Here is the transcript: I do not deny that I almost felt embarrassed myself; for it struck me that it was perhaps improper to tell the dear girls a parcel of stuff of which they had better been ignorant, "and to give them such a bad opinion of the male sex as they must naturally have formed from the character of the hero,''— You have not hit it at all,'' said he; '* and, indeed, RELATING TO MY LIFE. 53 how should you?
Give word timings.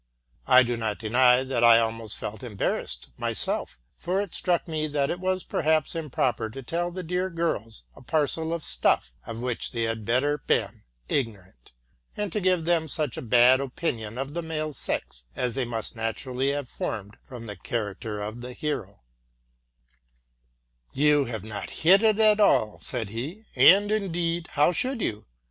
I 0.47 0.63
do 0.63 0.77
not 0.77 0.97
deny 0.97 1.43
that 1.43 1.63
I 1.63 1.77
almost 1.77 2.17
felt 2.17 2.41
embarrassed 2.41 3.09
myself; 3.19 3.79
for 3.99 4.19
it 4.19 4.33
struck 4.33 4.67
me 4.67 4.87
that 4.87 5.11
it 5.11 5.19
was 5.19 5.43
perhaps 5.43 5.93
improper 5.95 6.49
to 6.49 6.63
tell 6.63 6.89
the 6.89 7.03
dear 7.03 7.29
girls 7.29 7.83
a 7.95 8.01
parcel 8.01 8.51
of 8.51 8.63
stuff 8.63 9.13
of 9.27 9.41
which 9.43 9.69
they 9.73 9.83
had 9.83 10.03
better 10.03 10.39
been 10.39 10.85
ignorant, 11.07 11.73
"and 12.17 12.31
to 12.33 12.39
give 12.41 12.65
them 12.65 12.87
such 12.87 13.15
a 13.15 13.21
bad 13.21 13.59
opinion 13.59 14.17
of 14.17 14.33
the 14.33 14.41
male 14.41 14.73
sex 14.73 15.25
as 15.35 15.53
they 15.53 15.65
must 15.65 15.95
naturally 15.95 16.49
have 16.49 16.67
formed 16.67 17.17
from 17.23 17.45
the 17.45 17.55
character 17.55 18.19
of 18.23 18.41
the 18.41 18.53
hero,''— 18.53 19.03
You 21.05 21.25
have 21.25 21.43
not 21.43 21.69
hit 21.69 22.01
it 22.01 22.19
at 22.19 22.39
all,'' 22.39 22.79
said 22.79 23.09
he; 23.09 23.43
'* 23.51 23.55
and, 23.55 23.91
indeed, 23.91 23.93
RELATING 23.93 23.93
TO 23.93 23.97
MY 23.99 24.27
LIFE. 24.29 24.37
53 24.47 24.53
how 24.65 24.71
should 24.71 25.01
you? 25.03 25.25